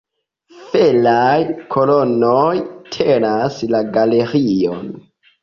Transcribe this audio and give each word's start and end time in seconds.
Feraj 0.69 1.37
kolonoj 1.75 2.57
tenas 2.97 3.61
la 3.75 3.83
galerion. 4.01 4.83